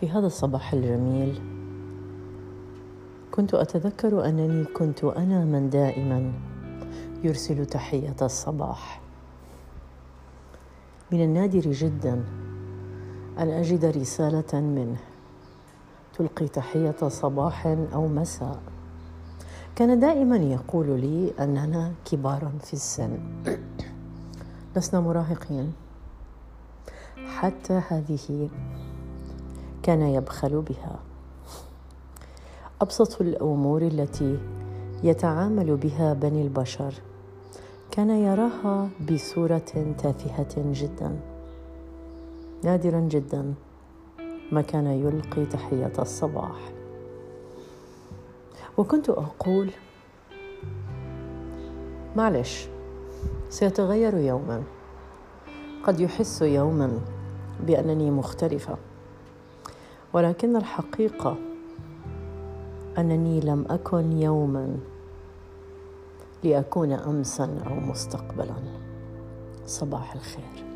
[0.00, 1.40] في هذا الصباح الجميل.
[3.30, 6.32] كنت أتذكر أنني كنت أنا من دائما
[7.24, 9.00] يرسل تحية الصباح.
[11.12, 12.24] من النادر جدا
[13.38, 14.96] أن أجد رسالة منه.
[16.14, 18.60] تلقي تحية صباح أو مساء.
[19.76, 23.18] كان دائما يقول لي أننا كبارا في السن.
[24.76, 25.72] لسنا مراهقين.
[27.26, 28.48] حتى هذه
[29.90, 30.98] كان يبخل بها.
[32.80, 34.38] أبسط الأمور التي
[35.02, 36.94] يتعامل بها بني البشر.
[37.90, 41.20] كان يراها بصورة تافهة جدا.
[42.64, 43.54] نادرا جدا.
[44.52, 46.72] ما كان يلقي تحية الصباح.
[48.78, 49.70] وكنت أقول
[52.16, 52.68] معلش
[53.48, 54.62] سيتغير يوما.
[55.84, 56.98] قد يحس يوما
[57.66, 58.89] بأنني مختلفة.
[60.12, 61.36] ولكن الحقيقة
[62.98, 64.76] أنني لم أكن يوما
[66.44, 68.54] لأكون امسا أو مستقبلا.
[69.66, 70.69] صباح الخير.